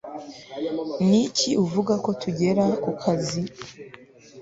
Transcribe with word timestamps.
niki 1.09 1.49
uvuga 1.63 1.93
ko 2.03 2.09
tugera 2.21 2.63
kukazi 2.83 3.41